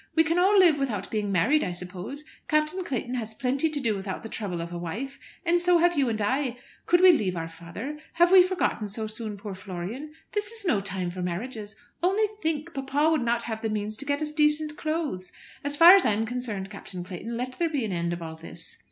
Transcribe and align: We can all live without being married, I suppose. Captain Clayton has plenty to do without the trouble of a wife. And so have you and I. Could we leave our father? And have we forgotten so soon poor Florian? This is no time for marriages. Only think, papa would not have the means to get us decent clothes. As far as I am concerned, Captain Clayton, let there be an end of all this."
We 0.15 0.23
can 0.23 0.39
all 0.39 0.57
live 0.57 0.79
without 0.79 1.11
being 1.11 1.31
married, 1.31 1.63
I 1.63 1.73
suppose. 1.73 2.23
Captain 2.47 2.83
Clayton 2.83 3.13
has 3.13 3.35
plenty 3.35 3.69
to 3.69 3.79
do 3.79 3.93
without 3.95 4.23
the 4.23 4.29
trouble 4.29 4.59
of 4.59 4.73
a 4.73 4.77
wife. 4.79 5.19
And 5.45 5.61
so 5.61 5.77
have 5.77 5.95
you 5.95 6.09
and 6.09 6.19
I. 6.19 6.57
Could 6.87 7.01
we 7.01 7.11
leave 7.11 7.35
our 7.37 7.47
father? 7.47 7.87
And 7.89 8.01
have 8.13 8.31
we 8.31 8.41
forgotten 8.41 8.89
so 8.89 9.05
soon 9.05 9.37
poor 9.37 9.53
Florian? 9.53 10.11
This 10.31 10.47
is 10.49 10.65
no 10.65 10.81
time 10.81 11.11
for 11.11 11.21
marriages. 11.21 11.75
Only 12.01 12.25
think, 12.41 12.73
papa 12.73 13.09
would 13.11 13.21
not 13.21 13.43
have 13.43 13.61
the 13.61 13.69
means 13.69 13.95
to 13.97 14.05
get 14.05 14.23
us 14.23 14.31
decent 14.33 14.75
clothes. 14.75 15.31
As 15.63 15.77
far 15.77 15.91
as 15.91 16.03
I 16.03 16.13
am 16.13 16.25
concerned, 16.25 16.71
Captain 16.71 17.03
Clayton, 17.03 17.37
let 17.37 17.59
there 17.59 17.69
be 17.69 17.85
an 17.85 17.91
end 17.91 18.11
of 18.11 18.23
all 18.23 18.35
this." 18.35 18.79